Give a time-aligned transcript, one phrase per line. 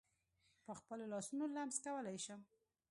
[0.65, 2.41] په خپلو لاسونو لمس کولای شم.